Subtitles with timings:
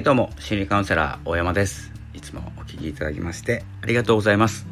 [0.00, 1.92] いどうも心理カウンセラー大山です。
[2.14, 4.66] いつもお聞きいただきましてありがとうございます。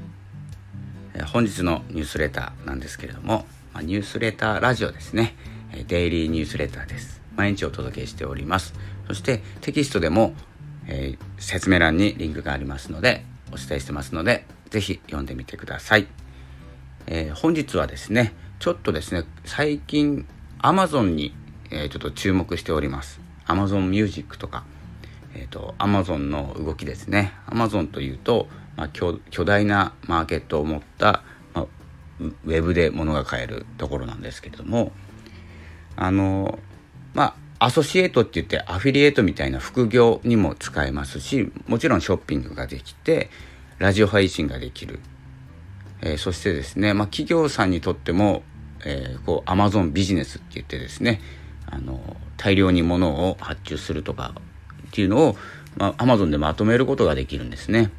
[1.13, 3.45] え本日のニュースレターなんですけれども、
[3.75, 5.37] まニュースレターラジオですね。
[5.87, 7.21] デイリーニュースレターです。
[7.37, 8.73] 毎日お届けしております。
[9.07, 10.33] そしてテキストでも、
[10.87, 13.23] えー、説明欄にリンクがありますので
[13.53, 16.07] お伝えしてますので是非読んでみてください、
[17.07, 20.27] えー、本日はですねちょっとですね最近
[20.61, 21.35] Amazon に、
[21.71, 23.21] えー、ちょっと注目しております。
[23.47, 24.65] Amazon Music とか
[25.39, 27.33] えーと、Amazon の動きですね。
[27.47, 31.23] Amazon というと、まあ、巨大なマーケットを持った、
[31.55, 31.67] まあ、
[32.21, 34.93] ウェブで物が買えるところなんですけれども
[35.97, 36.59] あの
[37.13, 43.31] まあアソシエイトって言ってアフィリエイトみたいな副業にも使えますしもちろんショッピングができて
[43.79, 45.01] ラジオ配信ができる、
[46.01, 48.45] えー、そしてですね、まあ、企業さんにとっても、
[48.85, 51.21] えー、こう Amazon ビジネスって言ってですね
[51.67, 54.35] あの大量に物を発注するとか
[54.99, 55.37] っていうのを、
[55.77, 57.93] まあ、Amazon でまとめることができるんですね。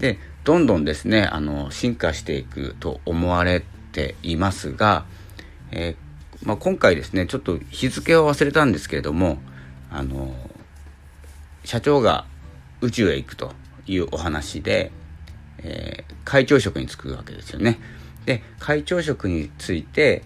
[0.00, 3.62] でどんどんですねあの進化していくと思われ
[3.92, 5.04] ていますが、
[5.70, 9.38] えー、まあ、今回ですねちょっと日付を忘れたんですけれども
[9.88, 10.34] あの
[11.64, 12.26] 社長が
[12.80, 13.52] 宇宙へ行くと
[13.86, 14.90] いうお話で、
[15.58, 17.78] えー、会長職に就くわけですよね。
[18.26, 20.24] で会長職について、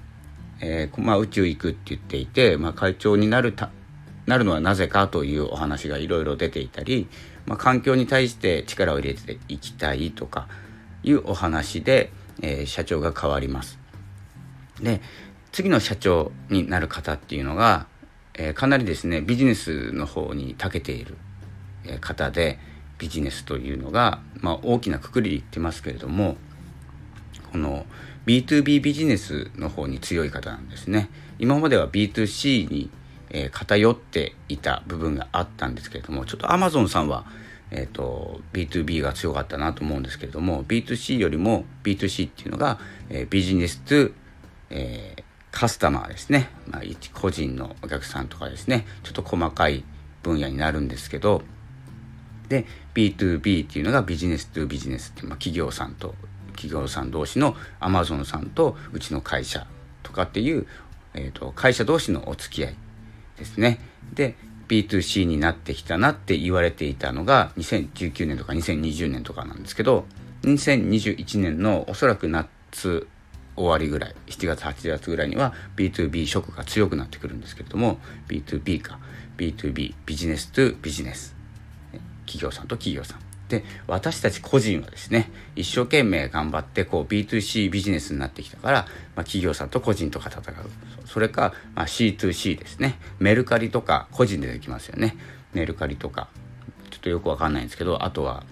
[0.60, 3.68] えー、まあ、宇宙行くって言っていて、まあ、会長になるた
[4.26, 7.08] なるのはなぜかというお話がいろいろ出ていたり、
[7.46, 10.48] まあ、環境に対して力を入れていきたいとか
[11.02, 13.78] いうお話で、えー、社長が変わります。
[14.80, 15.00] で
[15.52, 17.86] 次の社長になる方っていうのが、
[18.34, 21.16] えー、かなりですねビジネスの方に長けている
[22.00, 22.58] 方で
[22.98, 26.36] ビジネスというのが、まあ、大きなくくりで言ってますけれども
[27.52, 27.86] この
[28.26, 31.08] B2B ビジネスの方に強い方なんですね。
[31.38, 32.90] 今までは B2C に
[33.30, 37.24] えー、偏っていた部分があったんですけれどもちょっと Amazon さんは、
[37.70, 42.78] えーと、B2B が強かったなと思うんですけれども B2C よりも B2C っていうのが、
[43.08, 44.12] えー、ビジネスと、
[44.70, 46.82] えー、カスタマーですね、まあ、
[47.14, 48.86] 個人のお客さんとかですね。
[49.02, 49.84] ちょっと細かい
[50.22, 51.42] 分野になるんですけど
[52.48, 56.14] で B2B っていうのがビジネスとビジネスっていう、まあ、企業さんと
[56.52, 59.66] 企業さん同士の Amazon さんとうちの会社
[60.02, 60.66] とかっていう、
[61.14, 62.76] えーと会社同士のお付き合い。
[63.38, 63.78] ですね。
[64.12, 64.36] で
[64.68, 70.06] B2C になってきたなって言われていたのが2019年とか2020年とかなんですけど
[70.42, 73.06] 2021年のおそらく夏
[73.54, 77.98] 終わりぐらい7月8月ぐらいには B2B 職が強くなってくるんですけれども
[78.28, 78.98] B2B か。
[79.38, 81.34] B2B ビジネス2ビジネス。
[82.26, 83.25] 企業さんと企業さん。
[83.48, 90.54] で私たち個人はですね一生懸命頑張ってこう B2C ビジネスになってきたから、まあ、企業さんと個人とか戦う。
[91.06, 92.98] それか、まあ、C2C ですね。
[93.20, 95.16] メルカリとか個人でできますよね。
[95.52, 96.28] メルカリとか。
[96.90, 98.44] ちょっとよくわかんないんですけどあとは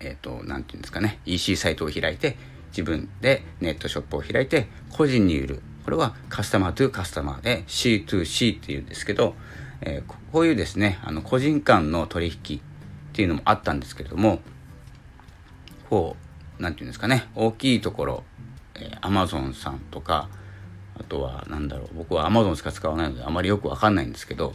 [0.00, 1.20] えっ、ー、と何て言うんですかね。
[1.26, 2.36] EC サイトを開いて
[2.68, 5.62] 自分でネットショップを開いて個人に売る。
[5.84, 9.34] これはカスタマートゥカスタマーで C2C っていうんですけど、
[9.82, 12.62] えー、こういうですねあの個人間の取引
[13.14, 14.40] っていうのもあったんですけれども
[15.88, 16.16] こ
[16.58, 18.24] う何て言うんですかね大きいところ、
[18.74, 20.28] えー、アマゾンさんとか
[20.98, 24.52] あとは何だろう僕はアマゾンしか使わないのであまりよくわかんないんですけど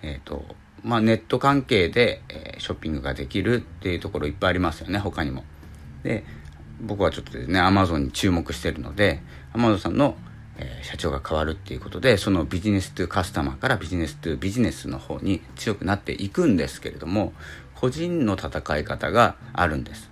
[0.00, 0.46] えっ、ー、と
[0.82, 5.44] まあネット関係で、えー、ショッピングができるっていうところいっぱいありますよね他にも。
[6.02, 6.24] で
[6.80, 9.20] 僕はちょっとですねアマゾンに注目してるので
[9.52, 10.16] アマゾンさんの
[10.58, 17.32] えー、社長が変わるっていうことでそのビジネスとカスタマーからビジネスとビジネスの方に強くなっていくんですけれども
[17.74, 20.10] 個人の戦い方があるんです。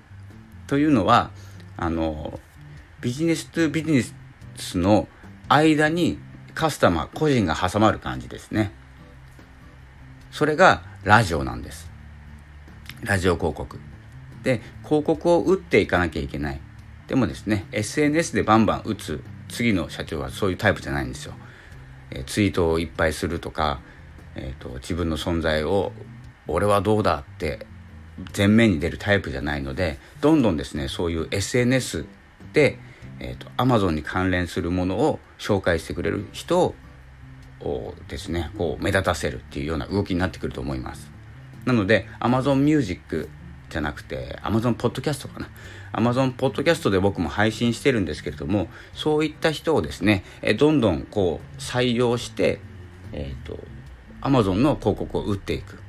[0.66, 1.30] というのは
[1.76, 2.38] あの
[3.00, 4.04] ビジネスとビジネ
[4.56, 5.08] スの
[5.48, 6.18] 間に
[6.54, 8.72] カスタマー個人が挟まる感じですね。
[10.30, 11.90] それがラジオなんです。
[13.02, 13.78] ラジオ広告。
[14.42, 16.60] で広告を打っていかなきゃいけない。
[17.08, 19.22] でもですね SNS でバンバン打つ
[19.54, 21.34] 次の社長はそういうタイプじゃないんですよ。
[22.10, 23.80] えー、ツイートをいっぱいするとか、
[24.34, 25.92] えーと、自分の存在を
[26.48, 27.66] 「俺はどうだ」って
[28.36, 32.04] 前面に出るタイプじゃないのでどんどんですねそういう SNS
[32.52, 32.78] で、
[33.20, 36.74] えーと、Amazon に関連するものを紹介してくれる人
[37.60, 41.10] をですねこう目立たせるっていうような動きになってくると思います。
[41.64, 43.28] なので Amazon Music
[43.74, 45.48] じゃなくて Amazon Podcast かな。
[45.92, 52.60] Amazon Podcast で僕も配信してるんですけれどもそういった人をですねえどんどんこう採用して
[53.12, 53.58] えっ、ー、と
[54.22, 55.80] Amazon の広告を打っていく。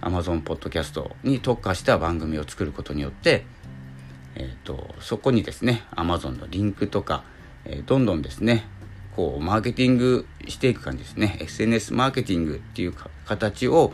[0.00, 3.46] Amazon Podcast に特化した番組を作ることによって
[4.36, 7.24] えーと、そこにですね Amazon のリンクとか、
[7.64, 8.64] えー、どんどんですね
[9.14, 11.38] こうマーケティングしていく感じですね。
[11.40, 12.94] SNS マーケティングっていう
[13.24, 13.92] 形を、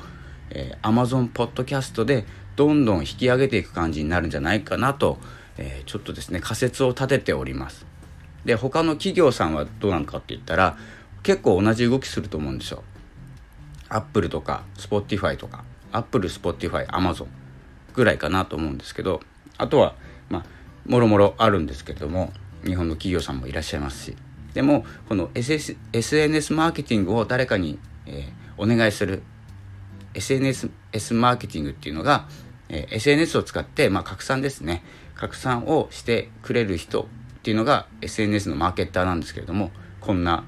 [0.48, 2.24] えー、Amazon ポッドキャストで
[2.56, 5.18] どんどん引き上げていく感じになるんじゃないかなと、
[5.58, 7.86] えー、ちょっとですね仮説を立てております。
[8.44, 10.78] で他の企業さんはどうなのかって言ったら
[11.22, 12.82] 結構同じ動きすると思うんですよ。
[13.88, 17.28] アップルとかスポッティファイとかアップルスポッティファイアマゾン
[17.94, 19.20] ぐらいかなと思うんですけど
[19.58, 19.94] あとは
[20.28, 20.44] まあ
[20.86, 22.32] もろもろあるんですけども
[22.64, 24.16] 日本の企業さんもいらっしゃいますし。
[24.54, 29.22] でもこの SS SNS マーケティングを誰かに、えー、お願いする
[30.14, 30.70] SNS
[31.14, 32.28] マーケティングっていうのが、
[32.68, 34.82] えー、SNS を使って、まあ、拡散ですね。
[35.14, 37.06] 拡散をしてくれる人っ
[37.42, 39.70] ていうのが SNS のマーケッターなんですけれども
[40.00, 40.44] こんな、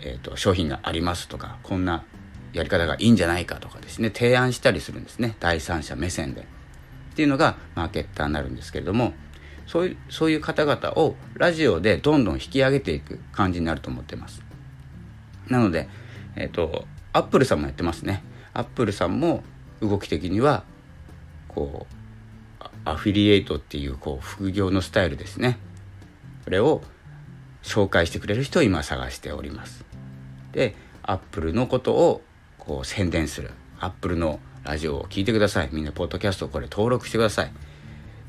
[0.00, 2.04] えーと、商品がありますとかこんな
[2.52, 4.10] やり方がいいんじゃないかとかですね。
[4.10, 5.36] 提案したりするんですね。
[5.40, 6.42] 第三者目線で。
[6.42, 6.44] っ
[7.14, 9.12] ていうのがマーケッターになるんですけれども
[9.66, 14.42] そういうそういう方々をラジオでどんどん引き上げていく感じになると思ってます。
[15.48, 15.88] なので
[16.36, 18.22] えっ、ー、とアップルさんもやってますね。
[18.58, 19.44] アップルさんも
[19.80, 20.64] 動き的には
[21.46, 21.86] こ
[22.60, 25.58] うアフィリエイトっていうこう副業のスタイルですね。
[26.42, 26.82] これを
[27.62, 29.84] 紹介してくれる人を今探しております。
[30.50, 30.74] で
[31.04, 32.22] アップルのことを
[32.58, 33.52] こう宣伝する。
[33.78, 35.68] アップルのラジオを聴いてください。
[35.70, 37.52] みんなポッドキャストこれ登録してください。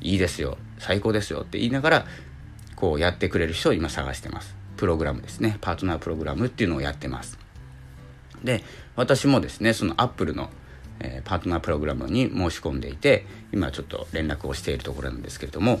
[0.00, 0.58] いいですよ。
[0.78, 1.40] 最高ですよ。
[1.40, 2.06] って言いながら
[2.76, 4.54] こうやってくれる人を今探してます。
[4.76, 5.58] プログラムですね。
[5.60, 7.36] パートナープログラムっていうのをやってます。
[8.44, 8.62] で
[8.96, 10.50] 私もですねそのアップルの、
[11.00, 15.80] えー、パートナープログラムに申し込んでいて今ちょっと連絡をしているところなんですけれども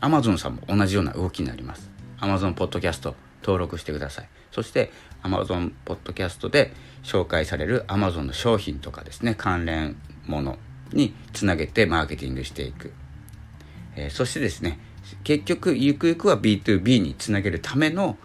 [0.00, 1.90] Amazon さんも同じような動きになります。
[2.18, 4.28] Amazon ポッドキャスト登録してください。
[4.50, 4.92] そして
[5.22, 10.58] Amazon ポッドキャストで紹介される Amazon の商品とかですね関連もの
[10.92, 12.92] につなげてマーケティングしていく。
[13.96, 14.78] えー、そしてですね
[15.22, 18.16] 結局ゆくゆくは B2B につなげるための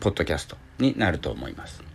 [0.00, 1.91] ポッドキャストになると思います。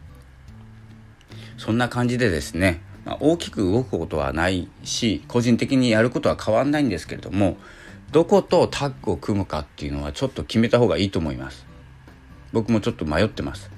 [1.58, 7.58] そんな感じでですね、まあ、大きく動くことはないし個人的にやることは変わんないんですけれども
[8.12, 11.66] どことタッグを組むかっていうのはちょっと決めた方がいいと思います。
[12.54, 13.70] 僕もちょっと迷ってます。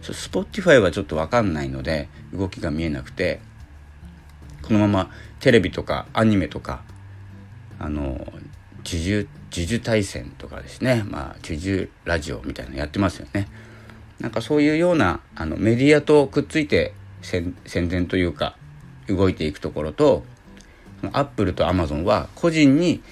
[0.00, 3.40] スポ Spotify はちょっと分かんないので動きが見えなくて
[4.62, 5.10] このまま
[5.40, 6.82] テレビとかアニメとか
[7.78, 8.44] あの呪
[8.84, 11.04] 術呪術対戦とかですね。
[11.06, 13.46] まあ呪術ラジオみたいなのやってますよね。
[14.18, 16.94] なんかそういうようなあのメディアとくっついて
[17.24, 17.54] 宣
[17.88, 18.56] 伝というか
[19.08, 20.24] 動いていくところと
[21.12, 23.02] アップルとアマゾンは個人に、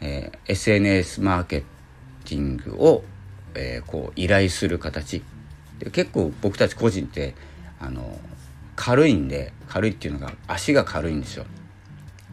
[0.00, 1.64] えー、SNS マーケ
[2.24, 3.04] ティングを、
[3.54, 5.22] えー、こう依頼する形。
[5.78, 7.34] で結構僕たち個人って
[7.80, 8.18] あの
[8.76, 11.46] 軽いんで軽いっていうのが足が軽いんですよ。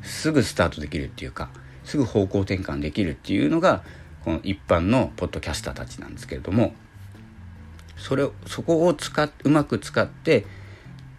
[0.03, 1.49] すぐスタートできるっていうか
[1.83, 3.83] すぐ方向転換できるっていうのが
[4.23, 6.73] この一般のポッドキャスターたちなんですけれども
[7.97, 10.45] それをそこを使っうまく使って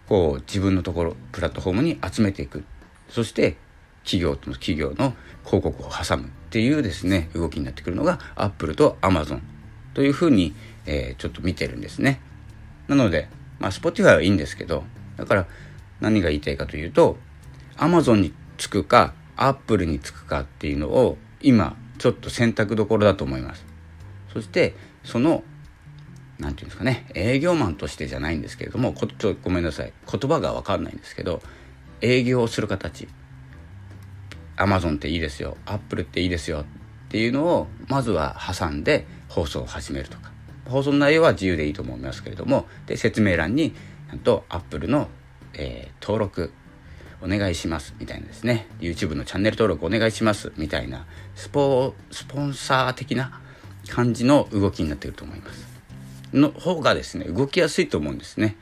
[0.07, 2.63] こう自分のところプラットフォームに集めていく
[3.09, 3.57] そして
[4.03, 5.13] 企業との企業の
[5.45, 9.41] 広告を挟むっていうですね動きになってくるのがアップルとアマゾン
[9.93, 10.53] というふうに、
[10.85, 12.21] えー、ちょっと見てるんですね。
[12.87, 14.83] なので、まあ、Spotify はいいんですけど
[15.17, 15.47] だから
[15.99, 17.17] 何が言いたいかというと
[17.77, 23.65] アマゾンにつくかアップルにつくかっていうのを今ちょっと選択どころだと思います。
[24.33, 25.43] そしてその
[26.41, 31.41] 何て言うんですかね営業マンとしてじゃないんですけれどもちょっとごめんなさい言葉が分かんないんですけど
[32.01, 33.07] 営業をする形。
[34.57, 36.65] アマゾンっていいですよアップルっていいですよっ
[37.09, 40.31] ていうのをまずは挟んで放送を始めるとか。
[40.67, 45.09] 放送の内容は自由でいいと思いますけれどもで説明欄にちゃんとアップルの、
[45.53, 46.53] えー、登録
[47.21, 48.67] お願いしますみたいなですね。
[48.79, 51.05] YouTube のチャンネル登録お願いしますみたいな
[51.35, 53.41] スポスポンサー的な
[53.89, 55.70] 感じの動きになっていると思います。
[56.33, 58.55] の方がですね動きやすいと思うんですね。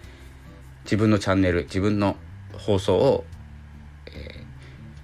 [0.84, 2.16] 自分のチャンネル自分の
[2.54, 3.26] 放送を、
[4.08, 4.44] えー、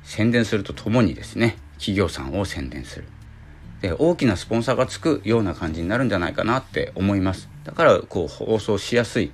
[0.03, 3.07] 宣伝するとともにですね企業さんを宣伝する。
[3.81, 7.49] で大きなスポンサーがつくような感じになるんじゃないかなって思います。
[7.63, 9.31] だからこう放送しやすい。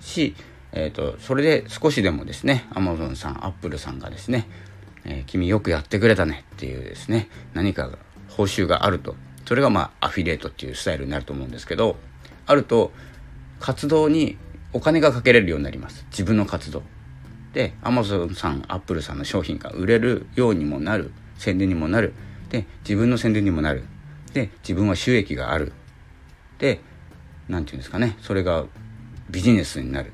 [0.00, 0.34] し
[0.72, 4.46] えーと、それで少しでもですねアマゾンさんアップルさんがですね、
[5.04, 7.90] えー、君よくやってくれたねっていうですね何か
[8.28, 9.16] 報酬があると
[9.48, 11.96] それがまあアフィリエイトっていうスタイルになると思うんですけど
[12.44, 12.92] あると
[13.60, 14.36] 活動に
[14.74, 16.04] お金がかけれるようになります。
[16.10, 16.82] 自分の活動。
[17.54, 21.12] でアマゾンさんアップルさんの商品が売れるようにもなる。
[21.38, 22.12] 宣伝にもなる。
[22.50, 23.84] で自分の宣伝にもなる。
[24.34, 25.72] で自分は収益がある。
[26.58, 26.82] で
[27.48, 28.18] 何て言うんですかね。
[28.20, 28.66] それが
[29.30, 30.12] ビジネスになる。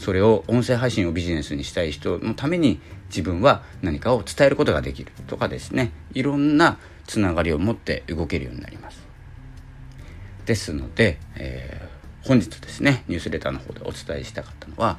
[0.00, 2.80] それを音声配信をビジネスにしたい人のために
[3.10, 5.92] 自分は何かを伝えることができるとかですね。
[6.14, 9.06] いろんなつながりを持って動けるようになります。
[10.46, 14.98] ですので、えー、本日ですねニュースレターの方でお伝えしたかったのは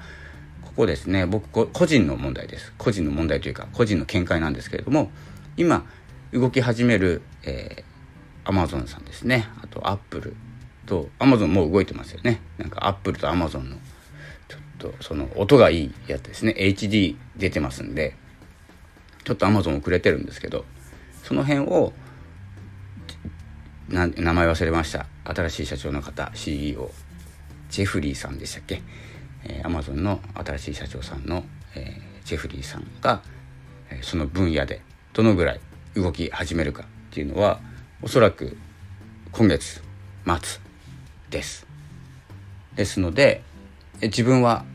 [0.61, 2.71] ここですね僕個人の問題です。
[2.77, 5.09] 個人の問題というか個人の見解なんですけれども
[5.57, 5.83] 今
[6.31, 9.47] 動き始める、えー、アマゾンさんですね。
[9.63, 10.35] あとアップル
[10.85, 12.39] とアマゾンもう動いてますよね。
[12.59, 13.83] なんかアップルとアマゾンのちょっ
[14.81, 16.55] とその音がいいやつですね。
[16.57, 18.15] HD 出てますんで
[19.23, 20.65] ちょっとアマゾン遅れてるんですけど
[21.23, 21.93] その辺を
[23.89, 25.05] 名前忘れました。
[25.23, 26.89] 新しい社長の方 CEO
[27.69, 28.81] ジェフリーさんでしたっけ？
[29.63, 31.43] アマゾンの新しい社長さんの、
[31.75, 33.21] えー、ジェフリーさんが、
[33.89, 34.81] えー、その分野で
[35.13, 35.59] どのぐらい
[35.95, 37.59] 動き始めるかっていうのは
[38.01, 38.57] おそらく
[39.31, 39.81] 今月
[40.25, 40.61] 末
[41.29, 41.67] です。
[42.75, 43.43] ですので
[44.01, 44.65] 自分は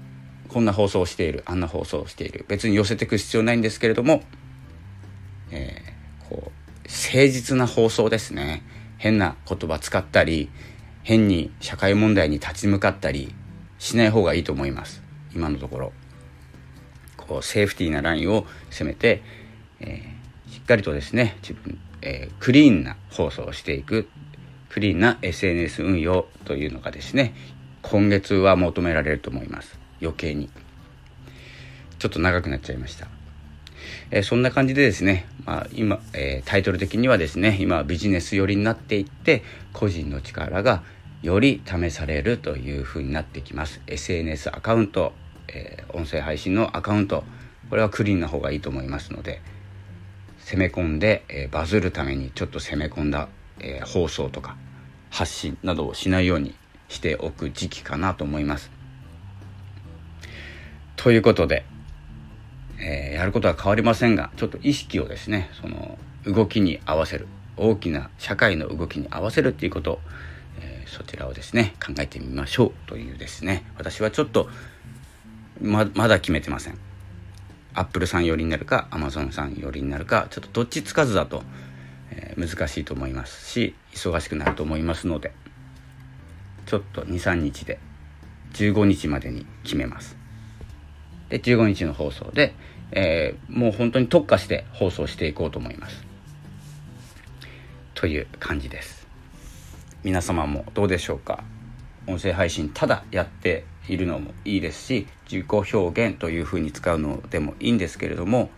[0.49, 2.45] こんな放送をしているあんな放送をしている。
[2.49, 4.23] 別に寄せていく必要ないんですけれども、
[5.50, 8.62] えー、こう誠実な放送ですね。
[8.99, 10.49] 変な言葉使ったり
[11.03, 13.35] 変に社会問題に立ち向かったり
[13.79, 15.03] しない方がいいと思います。
[15.35, 15.93] 今のところ。
[17.17, 19.23] こうセーフティーなラインを攻めて、
[19.81, 24.09] えー、しっかりとですね自分、えー、クリーンな放送をしていく。
[24.69, 27.35] クリーンな SNS 運用というのがですね
[27.81, 29.79] 今月は求められると思います。
[30.00, 30.50] 余計に。
[31.99, 33.09] ちょっと長くなっちゃいました。
[34.11, 40.83] え、そんな感じでですね、まあ、今、えー、タイトル的にはですね今ビジネス寄りになっていって個人の力が
[41.23, 43.81] より試されるというふうになってきます。
[43.87, 45.12] SNS アカウント、
[45.49, 47.25] えー、音声配信のアカウント。
[47.71, 49.41] これはクリーンな方がいいと思いますので
[50.38, 54.57] 攻め込んで、えバズるためにちょっと攻め込んだ、え放送とか
[55.11, 56.55] 発信などをしないように
[56.88, 58.75] しておく時期かなと思います。
[60.97, 61.65] ということで
[62.79, 67.26] えー、やることは変わりませんがちょっと意識をですねその動きに合わせる
[67.57, 70.00] 大きな社会の動きに合わせるっていうことを
[70.61, 73.65] えー、そちらをですね考えてみましょうというですね。
[73.76, 74.49] 私はちょっと
[75.61, 76.79] ままだ決めてません。
[77.75, 81.43] アップルさん寄りになるかアマゾンさん寄りになるかちょっとどっちつかずだと、
[82.11, 85.33] えー、難しいと思いますし忙しくなると思いますので
[86.65, 87.79] ちょっと23日で
[88.55, 90.17] 15日までに決めます。
[91.28, 92.54] で15日の放送で、
[92.92, 96.04] えー、もう本当に特化して放送していこうと思います。
[97.95, 99.06] という感じです。
[100.04, 101.42] 皆様もどうでしょうか？
[102.06, 108.50] 音声配信ただやっているのもいいですし自己表現というふうに使うのでもいいんですけれども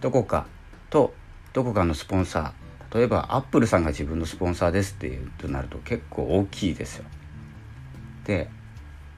[0.00, 0.46] どこか
[0.90, 1.14] と
[1.52, 7.04] どこかのスポンサー例えばアップルさんが自分のスポンサーですっていうとなると結構大きいですよ。
[8.24, 8.48] で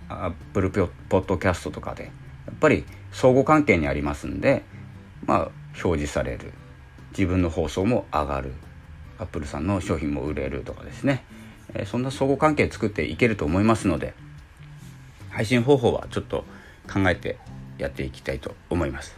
[0.09, 2.13] アップルポッドキャストとかで
[2.47, 4.65] やっぱり相互関係にありますんで
[5.27, 5.39] まあ
[5.83, 6.53] 表示される。
[7.17, 8.53] 自分の放送も上がる。
[9.19, 11.25] アップルさんの商品も売れるとかですね、
[11.75, 14.15] えー、そんな相互関係作っていけると思いますので
[15.31, 16.45] 配信方法はちょっと
[16.93, 17.39] 考えて
[17.79, 19.17] やっていきたいと思います。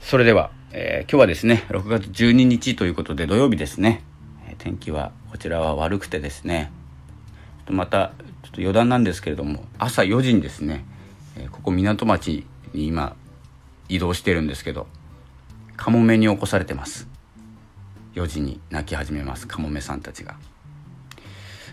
[0.00, 4.02] それでは、えー、今日はですね6月12日ということで土曜日ですね、
[4.58, 6.72] 天気はこちらは悪くてですね。
[7.68, 8.12] また
[8.42, 10.84] ちょっと余談なんですけれども朝4時にですね
[11.36, 13.16] えここ港町に今
[13.88, 14.86] 移動してるんですけど
[15.76, 17.08] カモメに起こされてます。
[18.14, 20.32] 4時に泣き始めますカモメさんたちが、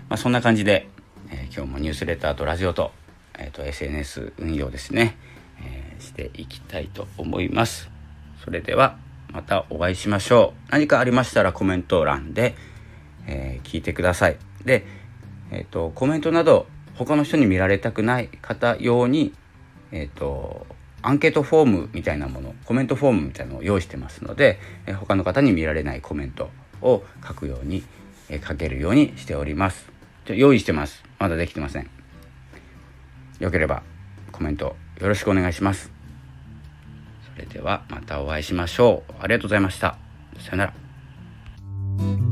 [0.07, 0.87] まあ、そんな感じで、
[1.29, 2.91] えー、今日もニュースレターとラジオと,、
[3.37, 5.17] えーと、SNS 運用ですね、
[5.61, 7.89] えー、していきたいと思います。
[8.43, 8.97] それでは
[9.33, 10.71] またお会いしましょう。
[10.71, 12.55] 何かありましたらコメント欄で、
[13.27, 14.37] えー、聞いてください。
[14.63, 14.85] で、
[15.51, 19.33] えーとコメントなど他の人に見られたくない方用に
[19.91, 20.65] えっ、ー、と
[21.01, 26.49] アンケートフォームみたいなものコメントフォームみたいなのを用意してますので、え他の方に見られないコメント
[26.81, 27.83] を書くように、
[28.29, 29.89] え書けるようにしております。
[30.27, 31.03] 用意してます。
[31.17, 31.89] まだできてません。
[33.39, 33.83] よければ
[34.31, 35.91] コメントよろしくお願いします。
[37.33, 39.13] それではまたお会いしましょう。
[39.19, 39.97] ありがとうございました。
[40.39, 42.28] さよなら。